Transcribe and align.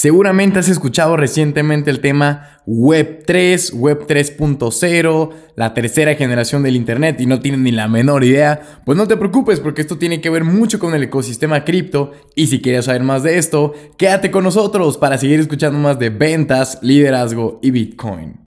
Seguramente 0.00 0.58
has 0.58 0.70
escuchado 0.70 1.14
recientemente 1.18 1.90
el 1.90 2.00
tema 2.00 2.62
Web 2.64 3.24
3, 3.26 3.74
Web 3.74 4.06
3.0, 4.06 5.30
la 5.56 5.74
tercera 5.74 6.14
generación 6.14 6.62
del 6.62 6.76
Internet 6.76 7.20
y 7.20 7.26
no 7.26 7.40
tienes 7.40 7.60
ni 7.60 7.70
la 7.70 7.86
menor 7.86 8.24
idea. 8.24 8.80
Pues 8.86 8.96
no 8.96 9.06
te 9.06 9.18
preocupes 9.18 9.60
porque 9.60 9.82
esto 9.82 9.98
tiene 9.98 10.22
que 10.22 10.30
ver 10.30 10.42
mucho 10.42 10.78
con 10.78 10.94
el 10.94 11.02
ecosistema 11.02 11.66
cripto 11.66 12.12
y 12.34 12.46
si 12.46 12.62
quieres 12.62 12.86
saber 12.86 13.02
más 13.02 13.24
de 13.24 13.36
esto, 13.36 13.74
quédate 13.98 14.30
con 14.30 14.42
nosotros 14.42 14.96
para 14.96 15.18
seguir 15.18 15.38
escuchando 15.38 15.78
más 15.78 15.98
de 15.98 16.08
ventas, 16.08 16.78
liderazgo 16.80 17.58
y 17.60 17.70
Bitcoin. 17.70 18.46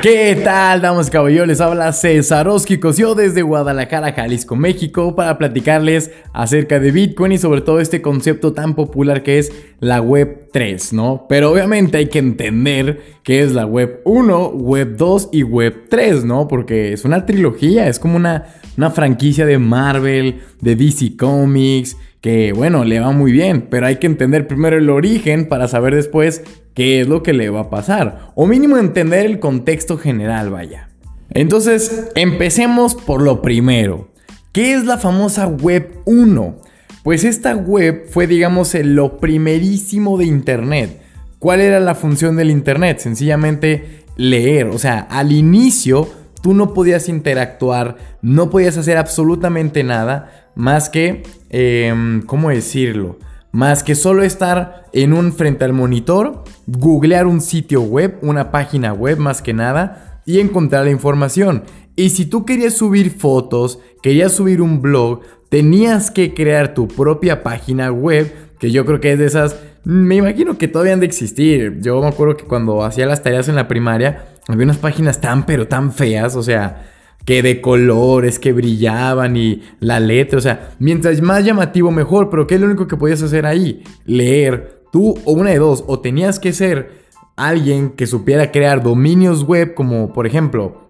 ¿Qué 0.00 0.40
tal, 0.44 0.80
damas 0.80 1.08
y 1.08 1.10
caballeros? 1.10 1.48
Les 1.48 1.60
habla 1.60 1.92
César 1.92 2.46
Cosio 2.80 3.16
desde 3.16 3.42
Guadalajara, 3.42 4.12
Jalisco, 4.12 4.54
México, 4.54 5.16
para 5.16 5.38
platicarles 5.38 6.12
acerca 6.32 6.78
de 6.78 6.92
Bitcoin 6.92 7.32
y 7.32 7.38
sobre 7.38 7.62
todo 7.62 7.80
este 7.80 8.00
concepto 8.00 8.52
tan 8.52 8.76
popular 8.76 9.24
que 9.24 9.40
es 9.40 9.50
la 9.80 10.00
Web 10.00 10.50
3, 10.52 10.92
¿no? 10.92 11.26
Pero 11.28 11.50
obviamente 11.50 11.98
hay 11.98 12.06
que 12.06 12.20
entender 12.20 13.00
qué 13.24 13.42
es 13.42 13.54
la 13.54 13.66
Web 13.66 14.02
1, 14.04 14.50
Web 14.50 14.96
2 14.96 15.30
y 15.32 15.42
Web 15.42 15.88
3, 15.90 16.24
¿no? 16.24 16.46
Porque 16.46 16.92
es 16.92 17.04
una 17.04 17.26
trilogía, 17.26 17.88
es 17.88 17.98
como 17.98 18.14
una, 18.14 18.54
una 18.76 18.92
franquicia 18.92 19.46
de 19.46 19.58
Marvel, 19.58 20.42
de 20.60 20.76
DC 20.76 21.16
Comics, 21.16 21.96
que 22.20 22.52
bueno, 22.52 22.84
le 22.84 23.00
va 23.00 23.12
muy 23.12 23.32
bien, 23.32 23.66
pero 23.70 23.86
hay 23.86 23.96
que 23.96 24.06
entender 24.06 24.46
primero 24.46 24.76
el 24.76 24.90
origen 24.90 25.48
para 25.48 25.68
saber 25.68 25.94
después 25.94 26.42
qué 26.74 27.00
es 27.00 27.08
lo 27.08 27.22
que 27.22 27.32
le 27.32 27.50
va 27.50 27.60
a 27.60 27.70
pasar, 27.70 28.30
o 28.34 28.46
mínimo 28.46 28.76
entender 28.76 29.26
el 29.26 29.38
contexto 29.38 29.98
general, 29.98 30.50
vaya. 30.50 30.88
Entonces, 31.30 32.08
empecemos 32.14 32.94
por 32.94 33.22
lo 33.22 33.42
primero. 33.42 34.08
¿Qué 34.52 34.74
es 34.74 34.84
la 34.84 34.98
famosa 34.98 35.46
Web 35.46 36.00
1? 36.06 36.56
Pues 37.02 37.24
esta 37.24 37.54
web 37.54 38.06
fue, 38.10 38.26
digamos, 38.26 38.74
lo 38.74 39.18
primerísimo 39.18 40.18
de 40.18 40.26
Internet. 40.26 41.00
¿Cuál 41.38 41.60
era 41.60 41.80
la 41.80 41.94
función 41.94 42.36
del 42.36 42.50
Internet? 42.50 42.98
Sencillamente 42.98 44.04
leer. 44.16 44.66
O 44.66 44.78
sea, 44.78 45.06
al 45.10 45.32
inicio 45.32 46.08
tú 46.42 46.54
no 46.54 46.74
podías 46.74 47.08
interactuar, 47.08 47.96
no 48.20 48.50
podías 48.50 48.76
hacer 48.76 48.96
absolutamente 48.96 49.84
nada 49.84 50.47
más 50.58 50.90
que, 50.90 51.22
em, 51.48 52.20
¿cómo 52.20 52.50
decirlo? 52.50 53.16
más 53.52 53.82
que 53.82 53.94
solo 53.94 54.22
estar 54.22 54.84
en 54.92 55.12
un 55.12 55.32
frente 55.32 55.64
al 55.64 55.72
monitor, 55.72 56.44
googlear 56.66 57.26
un 57.26 57.40
sitio 57.40 57.80
web, 57.82 58.18
una 58.22 58.50
página 58.50 58.92
web 58.92 59.18
más 59.18 59.42
que 59.42 59.54
nada 59.54 60.20
y 60.26 60.40
encontrar 60.40 60.84
la 60.84 60.90
información. 60.90 61.64
Y 61.96 62.10
si 62.10 62.26
tú 62.26 62.44
querías 62.44 62.74
subir 62.74 63.10
fotos, 63.10 63.78
querías 64.02 64.32
subir 64.32 64.60
un 64.60 64.82
blog, 64.82 65.22
tenías 65.48 66.10
que 66.10 66.34
crear 66.34 66.74
tu 66.74 66.86
propia 66.88 67.42
página 67.42 67.90
web, 67.90 68.32
que 68.58 68.70
yo 68.70 68.84
creo 68.84 69.00
que 69.00 69.12
es 69.12 69.18
de 69.18 69.26
esas, 69.26 69.56
me 69.84 70.16
imagino 70.16 70.58
que 70.58 70.68
todavía 70.68 70.92
han 70.92 71.00
de 71.00 71.06
existir. 71.06 71.80
Yo 71.80 72.00
me 72.00 72.08
acuerdo 72.08 72.36
que 72.36 72.44
cuando 72.44 72.84
hacía 72.84 73.06
las 73.06 73.22
tareas 73.22 73.48
en 73.48 73.56
la 73.56 73.66
primaria, 73.66 74.26
había 74.46 74.64
unas 74.64 74.78
páginas 74.78 75.20
tan 75.20 75.46
pero 75.46 75.66
tan 75.66 75.92
feas, 75.92 76.36
o 76.36 76.42
sea, 76.42 76.86
que 77.28 77.42
de 77.42 77.60
colores, 77.60 78.38
que 78.38 78.54
brillaban 78.54 79.36
y 79.36 79.60
la 79.80 80.00
letra, 80.00 80.38
o 80.38 80.40
sea, 80.40 80.70
mientras 80.78 81.20
más 81.20 81.44
llamativo 81.44 81.90
mejor, 81.90 82.30
pero 82.30 82.46
¿qué 82.46 82.54
es 82.54 82.60
lo 82.62 82.66
único 82.66 82.88
que 82.88 82.96
podías 82.96 83.22
hacer 83.22 83.44
ahí? 83.44 83.82
Leer. 84.06 84.86
Tú 84.90 85.14
o 85.26 85.32
una 85.32 85.50
de 85.50 85.58
dos, 85.58 85.84
o 85.88 86.00
tenías 86.00 86.40
que 86.40 86.54
ser 86.54 86.90
alguien 87.36 87.90
que 87.90 88.06
supiera 88.06 88.50
crear 88.50 88.82
dominios 88.82 89.44
web 89.44 89.74
como 89.74 90.10
por 90.14 90.26
ejemplo 90.26 90.88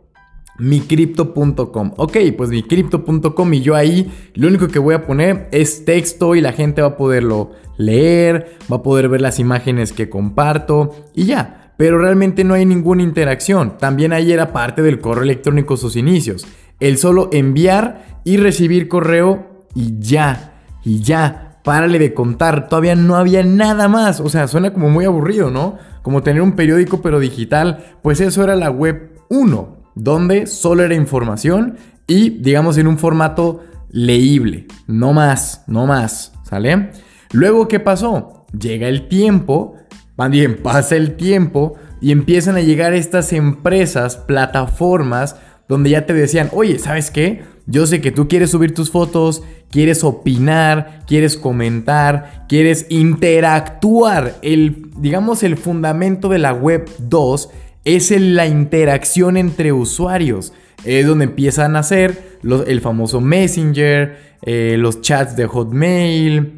micrypto.com. 0.60 1.94
Ok, 1.96 2.18
pues 2.36 2.50
micrypto.com 2.50 3.54
y 3.54 3.60
yo 3.60 3.74
ahí 3.74 4.08
lo 4.34 4.46
único 4.46 4.68
que 4.68 4.78
voy 4.78 4.94
a 4.94 5.08
poner 5.08 5.48
es 5.50 5.84
texto 5.84 6.36
y 6.36 6.40
la 6.40 6.52
gente 6.52 6.82
va 6.82 6.88
a 6.88 6.96
poderlo 6.96 7.50
leer, 7.78 8.58
va 8.70 8.76
a 8.76 8.82
poder 8.84 9.08
ver 9.08 9.22
las 9.22 9.40
imágenes 9.40 9.92
que 9.92 10.08
comparto 10.08 10.94
y 11.16 11.24
ya 11.24 11.57
pero 11.78 11.96
realmente 11.96 12.42
no 12.42 12.54
hay 12.54 12.66
ninguna 12.66 13.04
interacción. 13.04 13.78
También 13.78 14.12
ahí 14.12 14.32
era 14.32 14.52
parte 14.52 14.82
del 14.82 14.98
correo 14.98 15.22
electrónico 15.22 15.76
sus 15.76 15.94
inicios. 15.94 16.44
El 16.80 16.98
solo 16.98 17.30
enviar 17.32 18.20
y 18.24 18.36
recibir 18.36 18.88
correo 18.88 19.64
y 19.76 19.94
ya, 20.00 20.60
y 20.84 21.00
ya, 21.00 21.60
párale 21.62 22.00
de 22.00 22.12
contar. 22.14 22.68
Todavía 22.68 22.96
no 22.96 23.14
había 23.14 23.44
nada 23.44 23.88
más. 23.88 24.18
O 24.18 24.28
sea, 24.28 24.48
suena 24.48 24.72
como 24.72 24.90
muy 24.90 25.04
aburrido, 25.04 25.52
¿no? 25.52 25.78
Como 26.02 26.24
tener 26.24 26.42
un 26.42 26.56
periódico 26.56 27.00
pero 27.00 27.20
digital. 27.20 27.84
Pues 28.02 28.20
eso 28.20 28.42
era 28.42 28.56
la 28.56 28.70
web 28.70 29.12
1, 29.30 29.76
donde 29.94 30.48
solo 30.48 30.82
era 30.82 30.96
información 30.96 31.76
y 32.08 32.30
digamos 32.30 32.76
en 32.78 32.88
un 32.88 32.98
formato 32.98 33.62
leíble. 33.90 34.66
No 34.88 35.12
más, 35.12 35.62
no 35.68 35.86
más, 35.86 36.32
¿sale? 36.42 36.90
Luego, 37.30 37.68
¿qué 37.68 37.78
pasó? 37.78 38.46
Llega 38.58 38.88
el 38.88 39.06
tiempo 39.06 39.76
más 40.18 40.30
bien, 40.30 40.56
pasa 40.62 40.96
el 40.96 41.16
tiempo 41.16 41.76
y 42.02 42.12
empiezan 42.12 42.56
a 42.56 42.60
llegar 42.60 42.92
estas 42.92 43.32
empresas, 43.32 44.16
plataformas, 44.16 45.36
donde 45.68 45.90
ya 45.90 46.04
te 46.04 46.12
decían, 46.12 46.50
oye, 46.52 46.78
¿sabes 46.78 47.10
qué? 47.10 47.42
Yo 47.66 47.86
sé 47.86 48.00
que 48.00 48.10
tú 48.10 48.28
quieres 48.28 48.50
subir 48.50 48.72
tus 48.72 48.90
fotos, 48.90 49.42
quieres 49.70 50.02
opinar, 50.02 51.02
quieres 51.06 51.36
comentar, 51.36 52.46
quieres 52.48 52.86
interactuar. 52.88 54.36
El, 54.40 54.90
digamos, 54.96 55.42
el 55.42 55.58
fundamento 55.58 56.30
de 56.30 56.38
la 56.38 56.54
web 56.54 56.88
2 56.98 57.50
es 57.84 58.10
la 58.10 58.46
interacción 58.46 59.36
entre 59.36 59.72
usuarios. 59.72 60.54
Es 60.84 61.06
donde 61.06 61.24
empiezan 61.24 61.76
a 61.76 61.80
hacer 61.80 62.38
el 62.66 62.80
famoso 62.80 63.20
Messenger, 63.20 64.16
eh, 64.42 64.76
los 64.78 65.02
chats 65.02 65.36
de 65.36 65.46
Hotmail, 65.46 66.57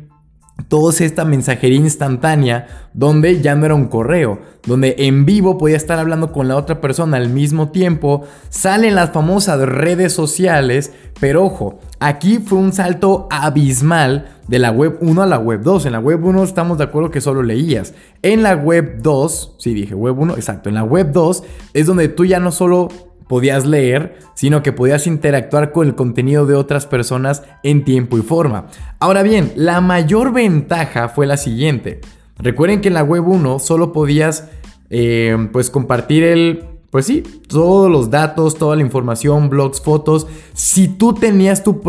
toda 0.69 0.93
esta 1.05 1.25
mensajería 1.25 1.79
instantánea 1.79 2.89
donde 2.93 3.41
ya 3.41 3.55
no 3.55 3.67
era 3.67 3.75
un 3.75 3.87
correo, 3.87 4.41
donde 4.67 4.97
en 4.99 5.25
vivo 5.25 5.59
podía 5.59 5.77
estar 5.77 5.99
hablando 5.99 6.33
con 6.33 6.49
la 6.49 6.57
otra 6.57 6.81
persona 6.81 7.17
al 7.17 7.29
mismo 7.29 7.71
tiempo, 7.71 8.25
salen 8.49 8.95
las 8.95 9.11
famosas 9.11 9.61
redes 9.61 10.13
sociales, 10.13 10.93
pero 11.21 11.45
ojo, 11.45 11.81
aquí 12.01 12.39
fue 12.39 12.59
un 12.59 12.73
salto 12.73 13.29
abismal 13.31 14.37
de 14.49 14.59
la 14.59 14.73
web 14.73 14.99
1 15.01 15.23
a 15.23 15.27
la 15.27 15.39
web 15.39 15.63
2. 15.63 15.87
En 15.87 15.93
la 15.93 16.01
web 16.01 16.25
1 16.25 16.43
estamos 16.43 16.79
de 16.79 16.85
acuerdo 16.85 17.11
que 17.11 17.21
solo 17.21 17.43
leías. 17.43 17.95
En 18.23 18.43
la 18.43 18.55
web 18.55 19.01
2, 19.03 19.57
sí 19.59 19.75
dije 19.75 19.95
web 19.95 20.19
1, 20.19 20.35
exacto, 20.35 20.69
en 20.69 20.75
la 20.75 20.85
web 20.85 21.13
2 21.13 21.45
es 21.75 21.87
donde 21.87 22.09
tú 22.09 22.25
ya 22.25 22.41
no 22.41 22.51
solo 22.51 22.89
podías 23.31 23.65
leer, 23.65 24.19
sino 24.35 24.61
que 24.61 24.73
podías 24.73 25.07
interactuar 25.07 25.71
con 25.71 25.87
el 25.87 25.95
contenido 25.95 26.47
de 26.47 26.57
otras 26.57 26.87
personas 26.87 27.45
en 27.63 27.85
tiempo 27.85 28.19
y 28.19 28.23
forma. 28.23 28.67
Ahora 28.99 29.23
bien, 29.23 29.53
la 29.55 29.81
mayor 29.81 30.33
ventaja 30.33 31.09
fue 31.09 31.29
la 31.29 31.37
siguiente. 31.37 32.01
Recuerden 32.39 32.81
que 32.81 32.89
en 32.89 32.95
la 32.95 33.05
web 33.05 33.29
1 33.29 33.61
solo 33.61 33.93
podías 33.93 34.49
eh, 34.91 35.49
pues 35.53 35.71
compartir 35.71 36.25
el, 36.25 36.65
pues 36.91 37.07
sí, 37.07 37.23
todos 37.47 37.89
los 37.89 38.11
datos, 38.11 38.57
toda 38.57 38.75
la 38.75 38.83
información, 38.83 39.49
blogs, 39.49 39.81
fotos, 39.81 40.27
si 40.53 40.89
tú 40.89 41.15
tenías 41.15 41.63
tu, 41.63 41.81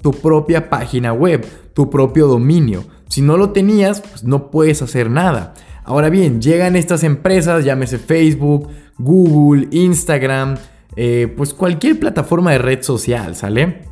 tu 0.00 0.12
propia 0.12 0.70
página 0.70 1.12
web, 1.12 1.44
tu 1.74 1.90
propio 1.90 2.26
dominio. 2.26 2.84
Si 3.10 3.20
no 3.20 3.36
lo 3.36 3.50
tenías, 3.50 4.00
pues 4.00 4.24
no 4.24 4.50
puedes 4.50 4.80
hacer 4.80 5.10
nada. 5.10 5.52
Ahora 5.84 6.08
bien, 6.08 6.40
llegan 6.40 6.74
estas 6.74 7.04
empresas, 7.04 7.66
llámese 7.66 7.98
Facebook, 7.98 8.70
Google, 8.96 9.68
Instagram, 9.72 10.56
eh, 10.94 11.32
pues 11.36 11.52
cualquier 11.54 11.98
plataforma 11.98 12.52
de 12.52 12.58
red 12.58 12.82
social, 12.82 13.34
¿sale? 13.34 13.82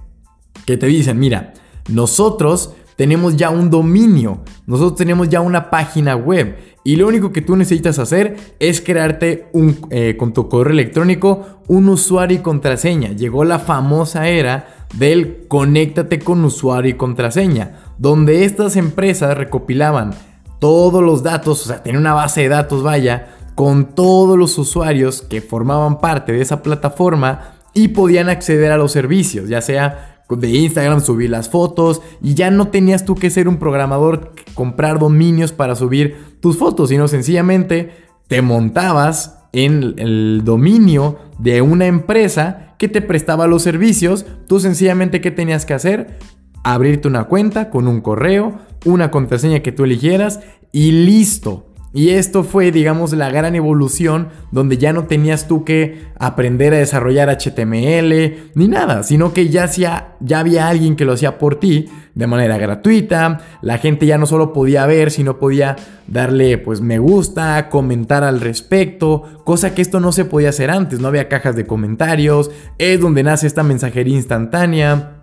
Que 0.66 0.77
te 0.77 0.87
dicen, 0.87 1.19
mira, 1.19 1.53
nosotros 1.88 2.75
tenemos 2.97 3.37
ya 3.37 3.50
un 3.50 3.71
dominio, 3.71 4.43
nosotros 4.66 4.97
tenemos 4.97 5.28
ya 5.28 5.41
una 5.41 5.71
página 5.71 6.15
web 6.15 6.56
y 6.84 6.97
lo 6.97 7.09
único 7.09 7.32
que 7.32 7.41
tú 7.41 7.56
necesitas 7.56 7.99
hacer 7.99 8.37
es 8.60 8.81
crearte 8.81 9.49
un, 9.53 9.78
eh, 9.91 10.16
con 10.19 10.32
tu 10.32 10.49
correo 10.49 10.72
electrónico 10.72 11.62
un 11.66 11.88
usuario 11.88 12.38
y 12.38 12.43
contraseña. 12.43 13.12
Llegó 13.12 13.44
la 13.44 13.59
famosa 13.59 14.28
era 14.28 14.87
del 14.94 15.47
conéctate 15.49 16.19
con 16.21 16.44
usuario 16.44 16.93
y 16.93 16.96
contraseña, 16.96 17.81
donde 17.99 18.44
estas 18.44 18.76
empresas 18.76 19.37
recopilaban 19.37 20.14
todos 20.61 21.02
los 21.02 21.23
datos, 21.23 21.62
o 21.64 21.69
sea, 21.69 21.82
tiene 21.82 21.99
una 21.99 22.14
base 22.14 22.43
de 22.43 22.49
datos, 22.49 22.82
vaya, 22.82 23.33
con 23.55 23.95
todos 23.95 24.39
los 24.39 24.59
usuarios 24.59 25.23
que 25.23 25.41
formaban 25.41 25.99
parte 25.99 26.33
de 26.33 26.41
esa 26.41 26.62
plataforma 26.62 27.55
y 27.73 27.89
podían 27.89 28.29
acceder 28.29 28.73
a 28.73 28.77
los 28.77 28.93
servicios, 28.93 29.49
ya 29.49 29.61
sea 29.61 30.15
de 30.31 30.49
Instagram, 30.49 31.01
subir 31.01 31.31
las 31.31 31.49
fotos 31.49 32.01
y 32.23 32.35
ya 32.35 32.51
no 32.51 32.69
tenías 32.69 33.05
tú 33.05 33.15
que 33.15 33.31
ser 33.31 33.49
un 33.49 33.59
programador, 33.59 34.33
comprar 34.55 34.99
dominios 34.99 35.53
para 35.53 35.77
subir 35.77 36.39
tus 36.41 36.56
fotos, 36.56 36.89
sino 36.89 37.09
sencillamente 37.09 37.93
te 38.27 38.43
montabas 38.43 39.39
en 39.53 39.95
el 39.99 40.43
dominio 40.45 41.19
de 41.39 41.62
una 41.62 41.87
empresa 41.87 42.75
que 42.79 42.89
te 42.89 43.03
prestaba 43.03 43.47
los 43.47 43.62
servicios, 43.62 44.27
tú 44.49 44.61
sencillamente 44.61 45.21
qué 45.21 45.31
tenías 45.31 45.67
que 45.67 45.75
hacer? 45.75 46.19
Abrirte 46.65 47.06
una 47.06 47.25
cuenta 47.25 47.71
con 47.71 47.87
un 47.87 48.01
correo, 48.01 48.59
una 48.85 49.11
contraseña 49.11 49.61
que 49.61 49.73
tú 49.73 49.85
eligieras 49.85 50.41
y 50.73 50.91
listo 50.91 51.74
Y 51.96 52.11
esto 52.11 52.43
fue, 52.43 52.73
digamos, 52.73 53.12
la 53.12 53.31
gran 53.31 53.55
evolución 53.55 54.29
donde 54.50 54.79
ya 54.79 54.93
no 54.93 55.05
tenías 55.05 55.46
tú 55.46 55.64
que 55.64 56.08
aprender 56.19 56.75
a 56.75 56.79
desarrollar 56.79 57.31
HTML 57.31 58.50
ni 58.56 58.67
nada, 58.67 59.05
sino 59.05 59.32
que 59.32 59.49
ya, 59.49 59.62
hacía, 59.62 60.17
ya 60.19 60.41
había 60.41 60.67
alguien 60.67 60.96
que 60.96 61.05
lo 61.05 61.12
hacía 61.12 61.38
por 61.38 61.61
ti 61.61 61.88
de 62.17 62.26
manera 62.26 62.58
gratuita. 62.58 63.43
La 63.62 63.79
gente 63.79 64.06
ya 64.06 64.19
no 64.19 64.26
solo 64.26 64.52
podía 64.52 64.87
ver, 64.87 65.12
sino 65.12 65.38
podía 65.38 65.76
darle 66.08 66.58
pues 66.58 66.81
me 66.81 66.99
gusta, 66.99 67.69
comentar 67.69 68.25
al 68.25 68.41
respecto, 68.41 69.23
cosa 69.44 69.73
que 69.73 69.82
esto 69.82 70.00
no 70.00 70.11
se 70.11 70.25
podía 70.25 70.49
hacer 70.49 70.73
antes, 70.73 70.99
no 70.99 71.06
había 71.06 71.29
cajas 71.29 71.55
de 71.55 71.64
comentarios, 71.64 72.50
es 72.79 73.00
donde 73.00 73.23
nace 73.23 73.46
esta 73.46 73.62
mensajería 73.62 74.17
instantánea. 74.17 75.20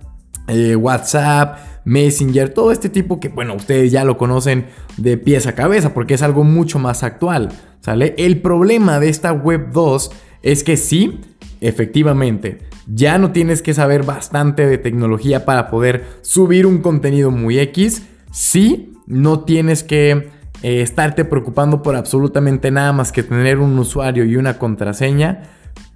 Eh, 0.48 0.76
WhatsApp, 0.76 1.58
Messenger, 1.86 2.50
todo 2.50 2.72
este 2.72 2.90
tipo 2.90 3.20
que, 3.20 3.30
bueno, 3.30 3.56
ustedes 3.56 3.92
ya 3.92 4.04
lo 4.04 4.18
conocen 4.18 4.68
de 4.98 5.18
pies 5.18 5.48
a 5.48 5.56
cabeza 5.56 5.94
porque 5.94 6.14
es 6.14 6.22
algo 6.22 6.44
mucho 6.44 6.80
más 6.80 7.04
actual, 7.04 7.50
¿sale? 7.80 8.14
El 8.18 8.42
problema 8.42 9.00
de 9.00 9.10
esta 9.10 9.32
Web 9.32 9.72
2 9.72 10.12
es 10.44 10.64
que 10.64 10.78
sí, 10.78 11.20
efectivamente, 11.60 12.60
ya 12.88 13.18
no 13.18 13.32
tienes 13.32 13.62
que 13.62 13.74
saber 13.74 14.04
bastante 14.04 14.66
de 14.68 14.78
tecnología 14.78 15.46
para 15.46 15.70
poder 15.70 16.06
subir 16.22 16.66
un 16.66 16.80
contenido 16.80 17.32
muy 17.32 17.60
X, 17.60 18.04
sí, 18.32 18.94
no 19.08 19.42
tienes 19.42 19.84
que 19.84 20.30
eh, 20.64 20.82
estarte 20.82 21.26
preocupando 21.26 21.82
por 21.82 21.96
absolutamente 21.96 22.72
nada 22.72 22.94
más 22.94 23.12
que 23.12 23.24
tener 23.24 23.60
un 23.60 23.78
usuario 23.80 24.26
y 24.26 24.36
una 24.36 24.58
contraseña, 24.58 25.44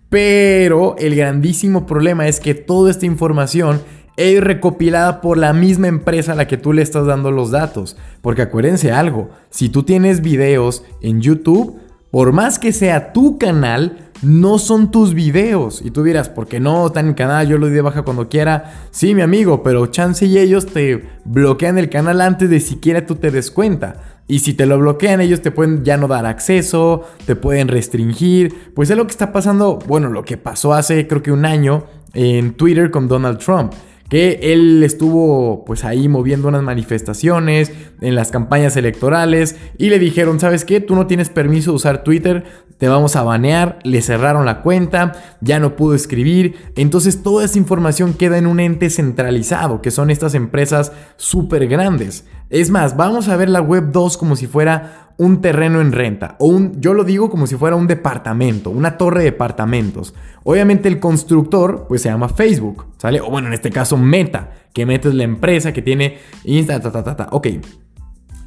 pero 0.10 0.96
el 0.98 1.16
grandísimo 1.16 1.86
problema 1.86 2.28
es 2.28 2.40
que 2.40 2.56
toda 2.56 2.92
esta 2.92 3.06
información 3.06 3.82
es 4.18 4.42
recopilada 4.42 5.22
por 5.22 5.38
la 5.38 5.54
misma 5.54 5.88
empresa 5.88 6.32
a 6.32 6.36
la 6.36 6.48
que 6.48 6.58
tú 6.58 6.74
le 6.74 6.82
estás 6.82 7.06
dando 7.06 7.32
los 7.32 7.52
datos. 7.52 7.98
Porque 8.22 8.42
acuérdense 8.42 8.92
algo, 8.92 9.30
si 9.50 9.70
tú 9.70 9.84
tienes 9.84 10.22
videos 10.22 10.84
en 11.02 11.22
YouTube, 11.22 11.80
por 12.12 12.32
más 12.32 12.60
que 12.60 12.72
sea 12.72 13.12
tu 13.12 13.38
canal, 13.38 13.98
no 14.22 14.58
son 14.58 14.92
tus 14.92 15.14
videos. 15.14 15.82
Y 15.84 15.92
tú 15.92 16.04
dirás, 16.04 16.30
¿por 16.30 16.48
qué 16.48 16.60
no? 16.60 16.88
Está 16.88 17.02
en 17.02 17.10
el 17.10 17.16
canal, 17.16 17.48
yo 17.48 17.58
lo 17.58 17.68
doy 17.68 17.76
de 17.76 17.82
baja 17.82 18.04
cuando 18.04 18.30
quiera. 18.30 18.88
Sí, 18.92 19.14
mi 19.14 19.22
amigo, 19.22 19.64
pero 19.64 19.88
chance 19.88 20.26
y 20.26 20.38
ellos 20.38 20.66
te 20.66 21.04
bloquean 21.26 21.78
el 21.78 21.90
canal 21.90 22.22
antes 22.22 22.50
de 22.50 22.60
siquiera 22.60 23.06
tú 23.06 23.16
te 23.16 23.32
des 23.32 23.52
cuenta. 23.52 24.02
Y 24.28 24.40
si 24.40 24.54
te 24.54 24.66
lo 24.66 24.80
bloquean, 24.80 25.22
ellos 25.22 25.42
te 25.42 25.52
pueden 25.52 25.84
ya 25.84 25.98
no 25.98 26.08
dar 26.08 26.26
acceso, 26.26 27.04
te 27.26 27.36
pueden 27.36 27.68
restringir. 27.68 28.72
Pues 28.74 28.90
es 28.90 28.98
lo 28.98 29.06
que 29.06 29.12
está 29.12 29.32
pasando, 29.32 29.78
bueno, 29.86 30.10
lo 30.10 30.24
que 30.24 30.38
pasó 30.38 30.74
hace 30.74 31.06
creo 31.08 31.22
que 31.22 31.32
un 31.32 31.46
año 31.46 31.84
en 32.14 32.54
Twitter 32.54 32.90
con 32.90 33.08
Donald 33.08 33.40
Trump 33.40 33.74
él 34.18 34.84
estuvo 34.84 35.66
pues 35.66 35.84
ahí 35.84 36.08
moviendo 36.08 36.48
unas 36.48 36.64
manifestaciones 36.64 37.72
en 38.02 38.16
las 38.16 38.32
campañas 38.32 38.78
electorales 38.78 39.56
y 39.78 39.90
le 39.90 40.00
dijeron, 40.00 40.40
¿sabes 40.40 40.64
qué? 40.64 40.80
Tú 40.80 40.96
no 40.96 41.08
tienes 41.08 41.30
permiso 41.30 41.72
de 41.72 41.76
usar 41.76 42.04
Twitter, 42.04 42.44
te 42.78 42.88
vamos 42.88 43.16
a 43.16 43.24
banear, 43.24 43.80
le 43.84 44.02
cerraron 44.02 44.46
la 44.46 44.62
cuenta, 44.62 45.14
ya 45.42 45.60
no 45.60 45.76
pudo 45.76 45.96
escribir, 45.96 46.56
entonces 46.76 47.24
toda 47.24 47.46
esa 47.46 47.58
información 47.58 48.14
queda 48.14 48.38
en 48.38 48.48
un 48.48 48.60
ente 48.60 48.90
centralizado, 48.90 49.82
que 49.82 49.92
son 49.92 50.10
estas 50.10 50.36
empresas 50.36 50.92
súper 51.18 51.68
grandes. 51.68 52.26
Es 52.50 52.70
más, 52.70 52.96
vamos 52.96 53.28
a 53.28 53.38
ver 53.38 53.50
la 53.50 53.62
web 53.62 53.92
2 53.92 54.18
como 54.18 54.36
si 54.36 54.48
fuera 54.48 55.06
un 55.18 55.42
terreno 55.42 55.80
en 55.80 55.94
renta 55.94 56.36
o 56.40 56.48
un 56.48 56.82
yo 56.82 56.94
lo 56.94 57.06
digo 57.06 57.30
como 57.30 57.48
si 57.48 57.56
fuera 57.56 57.76
un 57.76 57.88
departamento, 57.88 58.70
una 58.70 58.98
torre 58.98 59.20
de 59.20 59.26
departamentos. 59.26 60.14
Obviamente 60.44 60.88
el 60.88 61.00
constructor 61.00 61.86
pues 61.88 62.02
se 62.02 62.10
llama 62.10 62.30
Facebook, 62.30 62.86
¿sale? 62.98 63.22
O 63.22 63.30
bueno, 63.30 63.48
en 63.48 63.54
este 63.54 63.72
caso 63.72 63.98
Meta, 63.98 64.52
que 64.74 64.86
Meta 64.86 65.10
es 65.10 65.16
la 65.16 65.24
empresa 65.24 65.74
que 65.74 65.82
tiene 65.82 66.18
Insta 66.44 66.80
ta 66.80 66.92
ta 66.92 67.04
ta 67.04 67.16
ta. 67.16 67.28
Ok. 67.32 67.48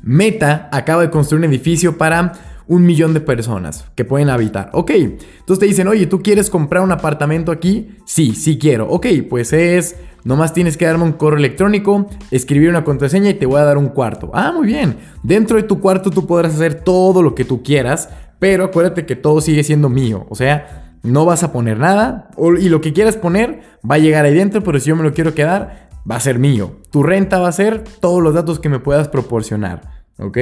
Meta 0.02 0.68
acaba 0.70 1.02
de 1.02 1.10
construir 1.10 1.44
un 1.44 1.52
edificio 1.52 1.98
para 1.98 2.32
un 2.68 2.84
millón 2.84 3.14
de 3.14 3.20
personas 3.20 3.86
que 3.94 4.04
pueden 4.04 4.28
habitar. 4.28 4.70
Ok, 4.74 4.90
entonces 4.90 5.58
te 5.58 5.66
dicen, 5.66 5.88
oye, 5.88 6.06
¿tú 6.06 6.22
quieres 6.22 6.50
comprar 6.50 6.82
un 6.82 6.92
apartamento 6.92 7.50
aquí? 7.50 7.96
Sí, 8.04 8.34
sí 8.34 8.58
quiero. 8.58 8.88
Ok, 8.88 9.06
pues 9.28 9.52
es 9.54 9.96
Nomás 10.28 10.52
tienes 10.52 10.76
que 10.76 10.84
darme 10.84 11.04
un 11.04 11.12
correo 11.12 11.38
electrónico, 11.38 12.06
escribir 12.30 12.68
una 12.68 12.84
contraseña 12.84 13.30
y 13.30 13.34
te 13.34 13.46
voy 13.46 13.62
a 13.62 13.64
dar 13.64 13.78
un 13.78 13.88
cuarto. 13.88 14.30
Ah, 14.34 14.52
muy 14.52 14.66
bien. 14.66 14.98
Dentro 15.22 15.56
de 15.56 15.62
tu 15.62 15.80
cuarto 15.80 16.10
tú 16.10 16.26
podrás 16.26 16.54
hacer 16.54 16.82
todo 16.82 17.22
lo 17.22 17.34
que 17.34 17.46
tú 17.46 17.62
quieras, 17.62 18.10
pero 18.38 18.64
acuérdate 18.64 19.06
que 19.06 19.16
todo 19.16 19.40
sigue 19.40 19.64
siendo 19.64 19.88
mío. 19.88 20.26
O 20.28 20.34
sea, 20.34 20.98
no 21.02 21.24
vas 21.24 21.44
a 21.44 21.50
poner 21.50 21.78
nada 21.78 22.28
y 22.60 22.68
lo 22.68 22.82
que 22.82 22.92
quieras 22.92 23.16
poner 23.16 23.62
va 23.90 23.94
a 23.94 23.98
llegar 24.00 24.26
ahí 24.26 24.34
dentro, 24.34 24.62
pero 24.62 24.78
si 24.78 24.90
yo 24.90 24.96
me 24.96 25.02
lo 25.02 25.14
quiero 25.14 25.32
quedar, 25.32 25.88
va 26.08 26.16
a 26.16 26.20
ser 26.20 26.38
mío. 26.38 26.76
Tu 26.90 27.02
renta 27.02 27.38
va 27.38 27.48
a 27.48 27.52
ser 27.52 27.82
todos 27.98 28.22
los 28.22 28.34
datos 28.34 28.60
que 28.60 28.68
me 28.68 28.80
puedas 28.80 29.08
proporcionar. 29.08 29.97
¿Ok? 30.18 30.38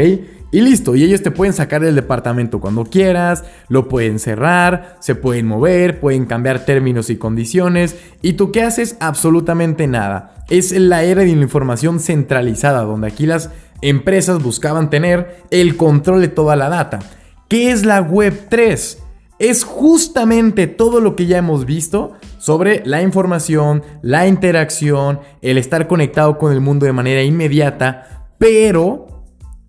Y 0.52 0.60
listo, 0.62 0.96
y 0.96 1.04
ellos 1.04 1.22
te 1.22 1.30
pueden 1.30 1.52
sacar 1.52 1.82
del 1.82 1.94
departamento 1.94 2.60
cuando 2.60 2.84
quieras, 2.84 3.44
lo 3.68 3.88
pueden 3.88 4.18
cerrar, 4.18 4.96
se 5.00 5.14
pueden 5.14 5.46
mover, 5.46 6.00
pueden 6.00 6.24
cambiar 6.24 6.64
términos 6.64 7.10
y 7.10 7.16
condiciones, 7.16 7.96
y 8.22 8.34
tú 8.34 8.52
qué 8.52 8.62
haces? 8.62 8.96
Absolutamente 9.00 9.86
nada. 9.86 10.44
Es 10.48 10.72
la 10.72 11.02
era 11.02 11.22
de 11.22 11.34
la 11.34 11.42
información 11.42 12.00
centralizada, 12.00 12.82
donde 12.82 13.08
aquí 13.08 13.26
las 13.26 13.50
empresas 13.82 14.42
buscaban 14.42 14.88
tener 14.88 15.42
el 15.50 15.76
control 15.76 16.22
de 16.22 16.28
toda 16.28 16.56
la 16.56 16.70
data. 16.70 17.00
¿Qué 17.48 17.70
es 17.70 17.84
la 17.84 18.00
Web 18.00 18.46
3? 18.48 19.02
Es 19.38 19.64
justamente 19.64 20.66
todo 20.66 21.00
lo 21.00 21.14
que 21.14 21.26
ya 21.26 21.36
hemos 21.36 21.66
visto 21.66 22.14
sobre 22.38 22.82
la 22.86 23.02
información, 23.02 23.82
la 24.00 24.26
interacción, 24.26 25.20
el 25.42 25.58
estar 25.58 25.86
conectado 25.86 26.38
con 26.38 26.52
el 26.52 26.62
mundo 26.62 26.86
de 26.86 26.92
manera 26.92 27.22
inmediata, 27.22 28.30
pero 28.38 29.15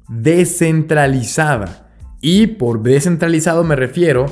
descentralizada. 0.08 1.90
Y 2.22 2.48
por 2.48 2.82
descentralizado 2.82 3.64
me 3.64 3.76
refiero 3.76 4.26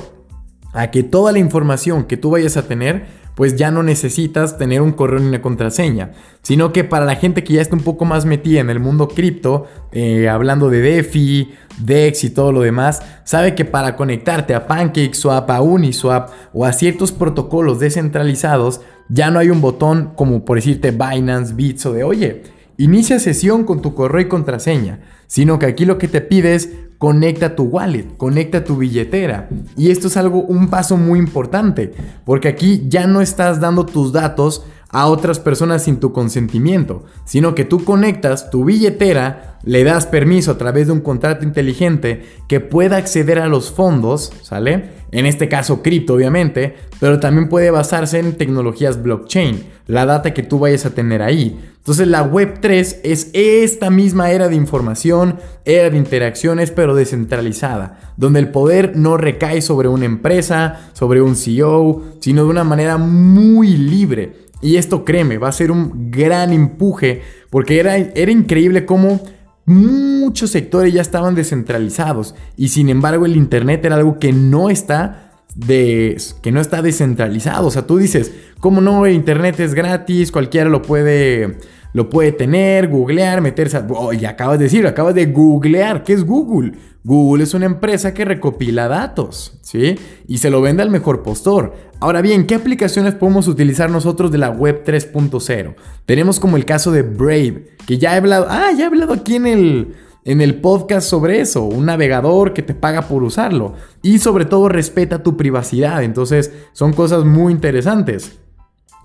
a 0.72 0.90
que 0.90 1.02
toda 1.02 1.32
la 1.32 1.38
información 1.38 2.04
que 2.04 2.16
tú 2.16 2.30
vayas 2.30 2.56
a 2.56 2.66
tener, 2.66 3.06
pues 3.34 3.54
ya 3.56 3.70
no 3.70 3.82
necesitas 3.82 4.56
tener 4.56 4.80
un 4.80 4.92
correo 4.92 5.20
ni 5.20 5.28
una 5.28 5.42
contraseña, 5.42 6.12
sino 6.42 6.72
que 6.72 6.84
para 6.84 7.04
la 7.04 7.16
gente 7.16 7.44
que 7.44 7.54
ya 7.54 7.62
está 7.62 7.76
un 7.76 7.82
poco 7.82 8.06
más 8.06 8.24
metida 8.24 8.60
en 8.60 8.70
el 8.70 8.80
mundo 8.80 9.08
cripto, 9.08 9.66
eh, 9.92 10.28
hablando 10.28 10.70
de 10.70 10.80
DeFi, 10.80 11.52
DEX 11.78 12.24
y 12.24 12.30
todo 12.30 12.50
lo 12.52 12.62
demás, 12.62 13.02
sabe 13.24 13.54
que 13.54 13.66
para 13.66 13.94
conectarte 13.94 14.54
a 14.54 14.66
PancakeSwap, 14.66 15.50
a 15.50 15.60
Uniswap 15.60 16.30
o 16.54 16.64
a 16.64 16.72
ciertos 16.72 17.12
protocolos 17.12 17.78
descentralizados, 17.78 18.80
ya 19.08 19.30
no 19.30 19.38
hay 19.38 19.50
un 19.50 19.60
botón 19.60 20.12
como 20.16 20.44
por 20.44 20.56
decirte 20.56 20.90
Binance, 20.90 21.54
Bits 21.54 21.86
o 21.86 21.92
de 21.92 22.04
oye, 22.04 22.42
inicia 22.78 23.18
sesión 23.18 23.64
con 23.64 23.82
tu 23.82 23.94
correo 23.94 24.22
y 24.22 24.28
contraseña 24.28 25.00
sino 25.26 25.58
que 25.58 25.66
aquí 25.66 25.84
lo 25.84 25.98
que 25.98 26.08
te 26.08 26.20
pide 26.20 26.54
es 26.54 26.70
conecta 26.98 27.56
tu 27.56 27.64
wallet, 27.64 28.16
conecta 28.16 28.64
tu 28.64 28.76
billetera. 28.76 29.48
Y 29.76 29.90
esto 29.90 30.06
es 30.06 30.16
algo, 30.16 30.42
un 30.42 30.68
paso 30.68 30.96
muy 30.96 31.18
importante, 31.18 31.92
porque 32.24 32.48
aquí 32.48 32.84
ya 32.88 33.06
no 33.06 33.20
estás 33.20 33.60
dando 33.60 33.84
tus 33.84 34.12
datos 34.12 34.64
a 34.90 35.06
otras 35.06 35.38
personas 35.40 35.84
sin 35.84 35.98
tu 35.98 36.12
consentimiento, 36.12 37.04
sino 37.24 37.54
que 37.54 37.64
tú 37.64 37.84
conectas 37.84 38.50
tu 38.50 38.64
billetera, 38.64 39.58
le 39.64 39.84
das 39.84 40.06
permiso 40.06 40.52
a 40.52 40.58
través 40.58 40.86
de 40.86 40.92
un 40.92 41.00
contrato 41.00 41.44
inteligente 41.44 42.24
que 42.48 42.60
pueda 42.60 42.96
acceder 42.96 43.38
a 43.38 43.48
los 43.48 43.70
fondos, 43.70 44.32
¿sale? 44.42 44.96
En 45.10 45.26
este 45.26 45.48
caso 45.48 45.82
cripto 45.82 46.14
obviamente, 46.14 46.76
pero 47.00 47.20
también 47.20 47.48
puede 47.48 47.70
basarse 47.70 48.18
en 48.18 48.36
tecnologías 48.36 49.02
blockchain, 49.02 49.64
la 49.86 50.06
data 50.06 50.34
que 50.34 50.42
tú 50.42 50.58
vayas 50.58 50.86
a 50.86 50.94
tener 50.94 51.22
ahí. 51.22 51.58
Entonces 51.78 52.08
la 52.08 52.22
Web 52.22 52.58
3 52.60 53.00
es 53.04 53.30
esta 53.32 53.90
misma 53.90 54.32
era 54.32 54.48
de 54.48 54.56
información, 54.56 55.38
era 55.64 55.88
de 55.88 55.96
interacciones, 55.96 56.72
pero 56.72 56.96
descentralizada, 56.96 58.12
donde 58.16 58.40
el 58.40 58.48
poder 58.48 58.96
no 58.96 59.16
recae 59.16 59.62
sobre 59.62 59.86
una 59.86 60.04
empresa, 60.04 60.90
sobre 60.94 61.22
un 61.22 61.36
CEO, 61.36 62.02
sino 62.20 62.42
de 62.42 62.50
una 62.50 62.64
manera 62.64 62.98
muy 62.98 63.76
libre. 63.76 64.45
Y 64.62 64.76
esto, 64.76 65.04
créeme, 65.04 65.38
va 65.38 65.48
a 65.48 65.52
ser 65.52 65.70
un 65.70 66.10
gran 66.10 66.52
empuje, 66.52 67.22
porque 67.50 67.78
era, 67.78 67.96
era 67.96 68.32
increíble 68.32 68.86
cómo 68.86 69.20
muchos 69.66 70.50
sectores 70.50 70.94
ya 70.94 71.02
estaban 71.02 71.34
descentralizados, 71.34 72.34
y 72.56 72.68
sin 72.68 72.88
embargo 72.88 73.26
el 73.26 73.36
Internet 73.36 73.84
era 73.84 73.96
algo 73.96 74.18
que 74.18 74.32
no 74.32 74.70
está 74.70 75.26
de, 75.54 76.16
que 76.42 76.52
no 76.52 76.60
está 76.60 76.82
descentralizado. 76.82 77.66
O 77.66 77.70
sea, 77.70 77.86
tú 77.86 77.98
dices, 77.98 78.32
¿cómo 78.60 78.80
no? 78.80 79.06
Internet 79.08 79.58
es 79.60 79.74
gratis, 79.74 80.30
cualquiera 80.30 80.70
lo 80.70 80.82
puede 80.82 81.58
lo 81.96 82.10
puede 82.10 82.30
tener, 82.30 82.88
googlear, 82.88 83.40
meterse. 83.40 83.82
Oh, 83.88 84.12
y 84.12 84.26
acabas 84.26 84.58
de 84.58 84.64
decir, 84.64 84.86
acabas 84.86 85.14
de 85.14 85.24
googlear. 85.24 86.04
¿Qué 86.04 86.12
es 86.12 86.26
Google? 86.26 86.72
Google 87.02 87.42
es 87.42 87.54
una 87.54 87.64
empresa 87.64 88.12
que 88.12 88.26
recopila 88.26 88.86
datos, 88.86 89.58
¿sí? 89.62 89.98
Y 90.28 90.36
se 90.36 90.50
lo 90.50 90.60
vende 90.60 90.82
al 90.82 90.90
mejor 90.90 91.22
postor. 91.22 91.72
Ahora 91.98 92.20
bien, 92.20 92.46
¿qué 92.46 92.54
aplicaciones 92.54 93.14
podemos 93.14 93.48
utilizar 93.48 93.88
nosotros 93.88 94.30
de 94.30 94.36
la 94.36 94.50
web 94.50 94.84
3.0? 94.84 95.74
Tenemos 96.04 96.38
como 96.38 96.58
el 96.58 96.66
caso 96.66 96.92
de 96.92 97.00
Brave, 97.00 97.68
que 97.86 97.96
ya 97.96 98.12
he 98.12 98.18
hablado, 98.18 98.46
ah, 98.50 98.72
ya 98.76 98.84
he 98.84 98.86
hablado 98.88 99.14
aquí 99.14 99.36
en 99.36 99.46
el, 99.46 99.94
en 100.26 100.42
el 100.42 100.60
podcast 100.60 101.08
sobre 101.08 101.40
eso, 101.40 101.62
un 101.62 101.86
navegador 101.86 102.52
que 102.52 102.60
te 102.60 102.74
paga 102.74 103.08
por 103.08 103.22
usarlo 103.22 103.72
y 104.02 104.18
sobre 104.18 104.44
todo 104.44 104.68
respeta 104.68 105.22
tu 105.22 105.38
privacidad, 105.38 106.02
entonces 106.02 106.52
son 106.74 106.92
cosas 106.92 107.24
muy 107.24 107.54
interesantes. 107.54 108.36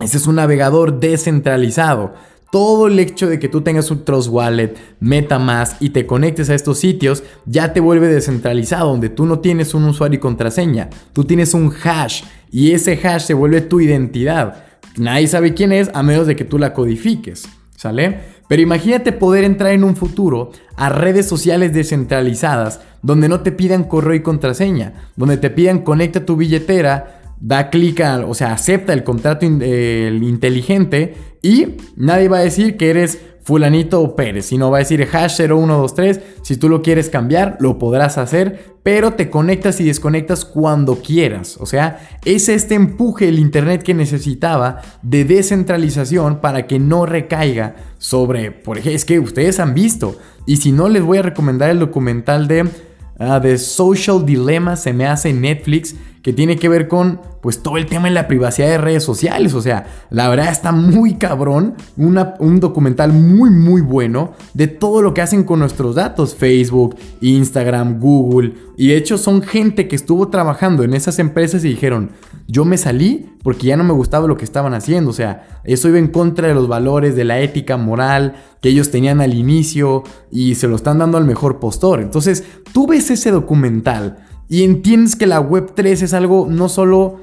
Ese 0.01 0.17
es 0.17 0.27
un 0.27 0.35
navegador 0.35 0.99
descentralizado 0.99 2.15
todo 2.51 2.87
el 2.87 2.99
hecho 2.99 3.27
de 3.27 3.39
que 3.39 3.47
tú 3.47 3.61
tengas 3.61 3.89
un 3.91 4.03
Trust 4.03 4.29
Wallet, 4.29 4.75
MetaMask 4.99 5.81
y 5.81 5.89
te 5.89 6.05
conectes 6.05 6.49
a 6.49 6.55
estos 6.55 6.79
sitios 6.79 7.23
ya 7.45 7.73
te 7.73 7.79
vuelve 7.79 8.07
descentralizado, 8.07 8.89
donde 8.89 9.09
tú 9.09 9.25
no 9.25 9.39
tienes 9.39 9.73
un 9.73 9.85
usuario 9.85 10.17
y 10.17 10.19
contraseña, 10.19 10.89
tú 11.13 11.23
tienes 11.23 11.53
un 11.53 11.73
hash 11.83 12.23
y 12.51 12.73
ese 12.73 12.99
hash 13.01 13.23
se 13.23 13.33
vuelve 13.33 13.61
tu 13.61 13.79
identidad. 13.79 14.65
Nadie 14.97 15.27
sabe 15.27 15.53
quién 15.53 15.71
es 15.71 15.89
a 15.93 16.03
menos 16.03 16.27
de 16.27 16.35
que 16.35 16.43
tú 16.43 16.59
la 16.59 16.73
codifiques, 16.73 17.47
¿sale? 17.77 18.19
Pero 18.49 18.61
imagínate 18.61 19.13
poder 19.13 19.45
entrar 19.45 19.71
en 19.71 19.85
un 19.85 19.95
futuro 19.95 20.51
a 20.75 20.89
redes 20.89 21.25
sociales 21.25 21.73
descentralizadas 21.73 22.81
donde 23.01 23.29
no 23.29 23.39
te 23.39 23.53
pidan 23.53 23.85
correo 23.85 24.13
y 24.13 24.21
contraseña, 24.21 25.09
donde 25.15 25.37
te 25.37 25.49
pidan 25.49 25.79
conecta 25.79 26.25
tu 26.25 26.35
billetera, 26.35 27.20
da 27.41 27.69
clic, 27.69 28.01
o 28.25 28.33
sea, 28.33 28.53
acepta 28.53 28.93
el 28.93 29.03
contrato 29.03 29.45
inteligente 29.45 31.15
y 31.41 31.75
nadie 31.97 32.29
va 32.29 32.37
a 32.37 32.41
decir 32.41 32.77
que 32.77 32.91
eres 32.91 33.19
fulanito 33.43 34.15
Pérez, 34.15 34.45
sino 34.45 34.69
va 34.69 34.77
a 34.77 34.79
decir 34.79 35.07
hash 35.11 35.41
0123, 35.41 36.21
si 36.43 36.57
tú 36.57 36.69
lo 36.69 36.83
quieres 36.83 37.09
cambiar, 37.09 37.57
lo 37.59 37.79
podrás 37.79 38.19
hacer, 38.19 38.75
pero 38.83 39.13
te 39.13 39.31
conectas 39.31 39.81
y 39.81 39.85
desconectas 39.85 40.45
cuando 40.45 41.01
quieras. 41.01 41.57
O 41.59 41.65
sea, 41.65 42.07
es 42.23 42.47
este 42.49 42.75
empuje 42.75 43.27
el 43.27 43.39
Internet 43.39 43.81
que 43.81 43.95
necesitaba 43.95 44.81
de 45.01 45.25
descentralización 45.25 46.39
para 46.39 46.67
que 46.67 46.77
no 46.77 47.07
recaiga 47.07 47.75
sobre, 47.97 48.51
por 48.51 48.77
ejemplo, 48.77 48.95
es 48.95 49.05
que 49.05 49.19
ustedes 49.19 49.59
han 49.59 49.73
visto, 49.73 50.15
y 50.45 50.57
si 50.57 50.71
no, 50.71 50.87
les 50.87 51.01
voy 51.01 51.17
a 51.17 51.23
recomendar 51.23 51.71
el 51.71 51.79
documental 51.79 52.47
de 52.47 52.69
The 53.17 53.57
Social 53.57 54.23
Dilemma, 54.23 54.75
se 54.75 54.93
me 54.93 55.07
hace 55.07 55.29
en 55.29 55.41
Netflix, 55.41 55.95
que 56.21 56.33
tiene 56.33 56.57
que 56.57 56.69
ver 56.69 56.87
con 56.87 57.19
pues 57.41 57.63
todo 57.63 57.77
el 57.77 57.87
tema 57.87 58.07
de 58.07 58.13
la 58.13 58.27
privacidad 58.27 58.67
de 58.67 58.77
redes 58.77 59.03
sociales. 59.03 59.53
O 59.55 59.61
sea, 59.61 59.87
la 60.09 60.29
verdad 60.29 60.51
está 60.51 60.71
muy 60.71 61.15
cabrón, 61.15 61.75
un 61.97 62.59
documental 62.59 63.11
muy 63.11 63.49
muy 63.49 63.81
bueno 63.81 64.33
de 64.53 64.67
todo 64.67 65.01
lo 65.01 65.13
que 65.13 65.21
hacen 65.21 65.43
con 65.43 65.59
nuestros 65.59 65.95
datos, 65.95 66.35
Facebook, 66.35 66.95
Instagram, 67.21 67.99
Google. 67.99 68.53
Y 68.77 68.89
de 68.89 68.97
hecho 68.97 69.17
son 69.17 69.41
gente 69.41 69.87
que 69.87 69.95
estuvo 69.95 70.29
trabajando 70.29 70.83
en 70.83 70.93
esas 70.93 71.19
empresas 71.19 71.63
y 71.65 71.69
dijeron, 71.69 72.11
yo 72.47 72.65
me 72.65 72.77
salí 72.77 73.29
porque 73.43 73.67
ya 73.67 73.77
no 73.77 73.83
me 73.83 73.93
gustaba 73.93 74.27
lo 74.27 74.37
que 74.37 74.45
estaban 74.45 74.73
haciendo. 74.73 75.09
O 75.09 75.13
sea, 75.13 75.61
eso 75.63 75.89
iba 75.89 75.97
en 75.97 76.07
contra 76.07 76.47
de 76.47 76.53
los 76.53 76.67
valores, 76.67 77.15
de 77.15 77.25
la 77.25 77.39
ética 77.39 77.77
moral 77.77 78.35
que 78.61 78.69
ellos 78.69 78.91
tenían 78.91 79.21
al 79.21 79.33
inicio 79.33 80.03
y 80.31 80.55
se 80.55 80.67
lo 80.67 80.75
están 80.75 80.99
dando 80.99 81.17
al 81.17 81.25
mejor 81.25 81.59
postor. 81.59 81.99
Entonces, 81.99 82.43
tú 82.73 82.85
ves 82.85 83.09
ese 83.09 83.31
documental 83.31 84.19
y 84.51 84.65
entiendes 84.65 85.15
que 85.15 85.27
la 85.27 85.39
Web 85.39 85.71
3 85.75 86.01
es 86.01 86.13
algo 86.13 86.45
no 86.49 86.67
solo 86.67 87.21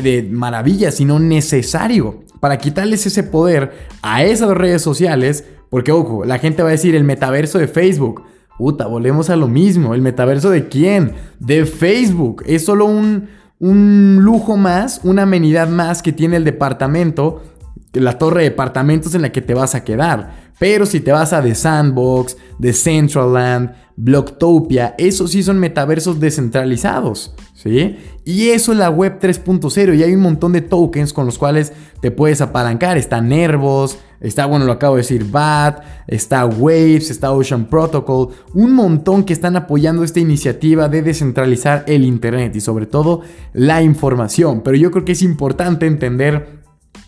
de 0.00 0.28
maravilla, 0.30 0.92
sino 0.92 1.18
necesario 1.18 2.22
para 2.38 2.58
quitarles 2.58 3.04
ese 3.04 3.24
poder 3.24 3.72
a 4.00 4.22
esas 4.22 4.50
redes 4.50 4.80
sociales. 4.80 5.44
Porque, 5.70 5.90
ojo, 5.90 6.24
la 6.24 6.38
gente 6.38 6.62
va 6.62 6.68
a 6.68 6.70
decir 6.70 6.94
el 6.94 7.02
metaverso 7.02 7.58
de 7.58 7.66
Facebook. 7.66 8.22
Puta, 8.58 8.86
volvemos 8.86 9.28
a 9.28 9.34
lo 9.34 9.48
mismo. 9.48 9.92
¿El 9.92 10.02
metaverso 10.02 10.50
de 10.50 10.68
quién? 10.68 11.14
De 11.40 11.66
Facebook. 11.66 12.44
Es 12.46 12.64
solo 12.64 12.84
un, 12.84 13.28
un 13.58 14.20
lujo 14.20 14.56
más, 14.56 15.00
una 15.02 15.22
amenidad 15.22 15.68
más 15.68 16.00
que 16.00 16.12
tiene 16.12 16.36
el 16.36 16.44
departamento, 16.44 17.42
la 17.92 18.18
torre 18.18 18.44
de 18.44 18.50
departamentos 18.50 19.16
en 19.16 19.22
la 19.22 19.32
que 19.32 19.42
te 19.42 19.54
vas 19.54 19.74
a 19.74 19.82
quedar. 19.82 20.41
Pero 20.62 20.86
si 20.86 21.00
te 21.00 21.10
vas 21.10 21.32
a 21.32 21.42
The 21.42 21.56
Sandbox, 21.56 22.36
The 22.60 22.72
Centraland, 22.72 23.72
Blocktopia, 23.96 24.94
esos 24.96 25.32
sí 25.32 25.42
son 25.42 25.58
metaversos 25.58 26.20
descentralizados, 26.20 27.34
¿sí? 27.52 27.96
Y 28.24 28.50
eso 28.50 28.70
es 28.70 28.78
la 28.78 28.88
web 28.88 29.18
3.0 29.20 29.98
y 29.98 30.04
hay 30.04 30.14
un 30.14 30.20
montón 30.20 30.52
de 30.52 30.60
tokens 30.60 31.12
con 31.12 31.26
los 31.26 31.36
cuales 31.36 31.72
te 32.00 32.12
puedes 32.12 32.40
apalancar. 32.40 32.96
Está 32.96 33.20
Nervos, 33.20 33.98
está, 34.20 34.46
bueno, 34.46 34.64
lo 34.64 34.70
acabo 34.70 34.94
de 34.94 35.02
decir, 35.02 35.28
BAT, 35.28 35.82
está 36.06 36.46
Waves, 36.46 37.10
está 37.10 37.32
Ocean 37.32 37.64
Protocol, 37.64 38.28
un 38.54 38.72
montón 38.72 39.24
que 39.24 39.32
están 39.32 39.56
apoyando 39.56 40.04
esta 40.04 40.20
iniciativa 40.20 40.88
de 40.88 41.02
descentralizar 41.02 41.82
el 41.88 42.04
Internet 42.04 42.54
y 42.54 42.60
sobre 42.60 42.86
todo 42.86 43.22
la 43.52 43.82
información. 43.82 44.60
Pero 44.62 44.76
yo 44.76 44.92
creo 44.92 45.04
que 45.04 45.10
es 45.10 45.22
importante 45.22 45.88
entender 45.88 46.60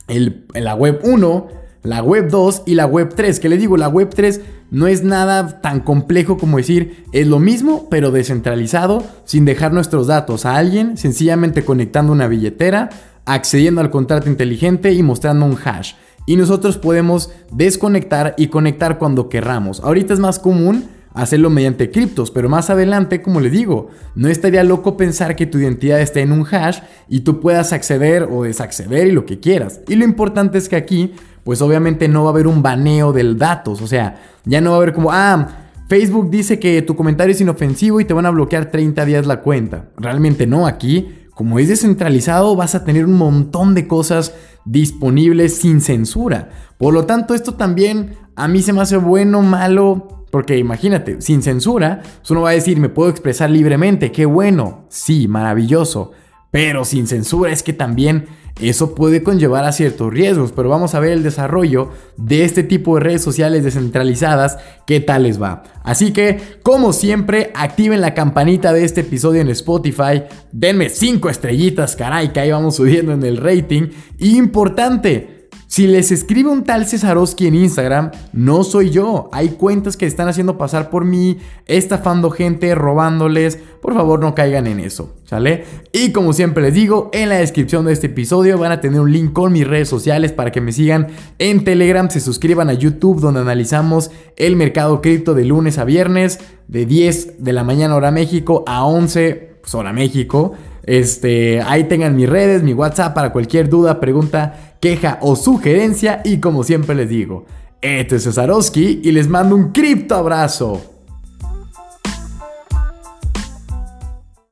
el, 0.09 0.45
la 0.55 0.75
web 0.75 0.99
1 1.05 1.64
la 1.85 2.03
web 2.03 2.29
2 2.31 2.63
y 2.67 2.75
la 2.75 2.87
web 2.87 3.15
3. 3.15 3.39
Que 3.39 3.49
les 3.49 3.61
digo, 3.61 3.77
la 3.77 3.89
web 3.89 4.11
3 4.13 4.41
no 4.71 4.89
es 4.89 5.05
nada 5.05 5.61
tan 5.61 5.81
complejo 5.81 6.37
como 6.37 6.57
decir, 6.57 7.05
es 7.13 7.29
lo 7.29 7.39
mismo, 7.39 7.89
pero 7.91 8.11
descentralizado, 8.11 9.05
sin 9.25 9.45
dejar 9.45 9.73
nuestros 9.73 10.09
datos 10.09 10.47
a 10.47 10.57
alguien, 10.57 10.97
sencillamente 10.97 11.65
conectando 11.65 12.13
una 12.13 12.27
billetera, 12.27 12.91
accediendo 13.27 13.81
al 13.81 13.91
contrato 13.91 14.29
inteligente 14.29 14.93
y 14.93 15.03
mostrando 15.03 15.47
un 15.47 15.57
hash. 15.63 15.93
Y 16.27 16.37
nosotros 16.37 16.79
podemos 16.79 17.31
desconectar 17.53 18.35
y 18.39 18.49
conectar 18.49 18.99
cuando 18.99 19.29
querramos. 19.29 19.81
Ahorita 19.81 20.15
es 20.15 20.21
más 20.21 20.39
común 20.39 20.89
hacerlo 21.13 21.49
mediante 21.49 21.91
criptos, 21.91 22.31
pero 22.31 22.49
más 22.49 22.71
adelante, 22.71 23.23
como 23.23 23.41
les 23.41 23.53
digo, 23.53 23.91
no 24.17 24.29
estaría 24.29 24.65
loco 24.65 24.97
pensar 24.97 25.37
que 25.37 25.47
tu 25.47 25.59
identidad 25.59 26.01
esté 26.01 26.23
en 26.23 26.33
un 26.33 26.47
hash 26.51 26.81
y 27.09 27.21
tú 27.21 27.41
puedas 27.41 27.73
acceder 27.73 28.25
o 28.31 28.43
desacceder 28.43 29.07
y 29.07 29.13
lo 29.13 29.27
que 29.27 29.39
quieras. 29.39 29.81
Y 29.87 29.95
lo 29.95 30.05
importante 30.05 30.59
es 30.59 30.69
que 30.69 30.77
aquí 30.77 31.13
pues 31.45 31.63
obviamente 31.63 32.09
no 32.09 32.25
va 32.25 32.31
a 32.31 32.33
haber 32.33 32.47
un 32.47 32.63
baneo 32.63 33.13
del 33.13 33.39
datos. 33.39 33.81
O 33.83 33.87
sea, 33.87 34.21
ya 34.45 34.61
no 34.61 34.71
va 34.71 34.77
a 34.77 34.81
haber 34.81 34.95
como, 34.95 35.13
ah, 35.13 35.65
Facebook 35.89 36.31
dice 36.31 36.59
que 36.59 36.81
tu 36.83 36.97
comentario 36.97 37.33
es 37.33 37.41
inofensivo 37.41 38.01
y 38.01 38.05
te 38.05 38.15
van 38.15 38.27
a 38.27 38.31
bloquear 38.31 38.71
30 38.71 39.05
días 39.05 39.27
la 39.27 39.41
cuenta. 39.43 39.91
Realmente 39.97 40.47
no, 40.47 40.67
aquí, 40.67 41.27
como 41.35 41.59
es 41.59 41.69
descentralizado, 41.69 42.57
vas 42.57 42.75
a 42.75 42.85
tener 42.85 43.05
un 43.05 43.19
montón 43.19 43.75
de 43.75 43.87
cosas 43.87 44.35
disponibles 44.65 45.57
sin 45.57 45.81
censura. 45.81 46.49
Por 46.79 46.95
lo 46.95 47.05
tanto, 47.05 47.35
esto 47.35 47.55
también 47.55 48.17
a 48.35 48.49
mí 48.49 48.63
se 48.63 48.73
me 48.73 48.81
hace 48.81 48.97
bueno, 48.97 49.43
malo, 49.43 50.27
porque 50.31 50.57
imagínate, 50.57 51.21
sin 51.21 51.43
censura, 51.43 52.01
pues 52.03 52.31
uno 52.31 52.43
va 52.43 52.51
a 52.51 52.55
decir, 52.55 52.81
me 52.81 52.89
puedo 52.89 53.11
expresar 53.11 53.51
libremente, 53.51 54.11
qué 54.11 54.27
bueno, 54.27 54.87
sí, 54.89 55.29
maravilloso. 55.29 56.13
Pero 56.55 56.85
sin 56.85 57.09
censura 57.09 57.51
es 57.51 57.65
que 57.65 57.73
también 57.73 58.27
eso 58.61 58.95
puede 58.95 59.25
conllevar 59.25 59.65
a 59.65 59.73
ciertos 59.73 60.15
riesgos, 60.15 60.53
pero 60.53 60.69
vamos 60.69 60.95
a 60.95 61.01
ver 61.01 61.11
el 61.11 61.25
desarrollo 61.25 61.91
de 62.17 62.45
este 62.45 62.63
tipo 62.63 62.95
de 62.95 63.01
redes 63.01 63.23
sociales 63.23 63.65
descentralizadas, 63.65 64.59
qué 64.87 65.01
tal 65.01 65.25
les 65.25 65.43
va. 65.43 65.65
Así 65.83 66.13
que, 66.13 66.39
como 66.63 66.93
siempre, 66.93 67.51
activen 67.57 68.01
la 68.01 68.15
campanita 68.15 68.73
de 68.73 68.85
este 68.85 69.01
episodio 69.01 69.41
en 69.41 69.49
Spotify, 69.49 70.23
denme 70.53 70.91
5 70.91 71.29
estrellitas, 71.29 71.97
caray, 71.97 72.33
que 72.33 72.39
ahí 72.39 72.53
vamos 72.53 72.77
subiendo 72.77 73.11
en 73.11 73.25
el 73.25 73.39
rating. 73.39 73.89
importante, 74.21 75.34
si 75.67 75.87
les 75.87 76.13
escribe 76.13 76.51
un 76.51 76.65
tal 76.65 76.87
Cesarowski 76.87 77.47
en 77.47 77.55
Instagram, 77.55 78.11
no 78.33 78.65
soy 78.65 78.91
yo. 78.91 79.29
Hay 79.33 79.51
cuentas 79.51 79.97
que 79.97 80.07
están 80.07 80.29
haciendo 80.29 80.59
pasar 80.59 80.91
por 80.91 81.05
mí, 81.05 81.39
estafando 81.67 82.31
gente, 82.31 82.75
robándoles. 82.75 83.59
Por 83.81 83.95
favor, 83.95 84.21
no 84.21 84.35
caigan 84.35 84.67
en 84.67 84.81
eso, 84.81 85.15
¿sale? 85.25 85.65
Y 85.93 86.13
como 86.13 86.33
siempre 86.33 86.63
les 86.63 86.75
digo, 86.75 87.11
en 87.13 87.29
la 87.29 87.37
descripción 87.37 87.87
de 87.87 87.93
este 87.93 88.07
episodio 88.07 88.59
van 88.59 88.73
a 88.73 88.81
tener 88.81 89.01
un 89.01 89.13
link 89.13 89.33
con 89.33 89.53
mis 89.53 89.67
redes 89.67 89.89
sociales 89.89 90.33
para 90.33 90.53
que 90.53 90.61
me 90.61 90.73
sigan 90.73 91.09
en 91.39 91.65
Telegram, 91.65 92.09
se 92.09 92.21
suscriban 92.21 92.69
a 92.69 92.75
YouTube 92.75 93.21
donde 93.21 93.41
analizamos 93.41 94.11
el 94.37 94.57
mercado 94.57 95.01
cripto 95.01 95.35
de 95.35 95.45
lunes 95.45 95.79
a 95.79 95.85
viernes, 95.85 96.39
de 96.69 96.87
10 96.87 97.45
de 97.45 97.53
la 97.53 97.65
mañana 97.65 97.97
hora 97.97 98.11
México 98.11 98.65
a 98.67 98.85
11 98.85 99.55
pues, 99.65 99.75
hora 99.75 99.93
México. 99.95 100.53
Este, 100.83 101.63
ahí 101.63 101.85
tengan 101.85 102.15
mis 102.15 102.29
redes, 102.29 102.63
mi 102.63 102.75
WhatsApp 102.75 103.15
para 103.15 103.33
cualquier 103.33 103.71
duda, 103.71 104.01
pregunta, 104.01 104.74
queja 104.85 105.19
o 105.23 105.35
sugerencia. 105.35 106.21
Y 106.27 106.41
como 106.41 106.63
siempre 106.63 106.95
les 106.95 107.09
digo, 107.09 107.47
este 107.81 108.17
es 108.17 108.25
Cesarowski 108.25 109.01
y 109.03 109.13
les 109.13 109.29
mando 109.29 109.57
un 109.57 109.73
cripto 109.73 110.15
abrazo. 110.15 110.94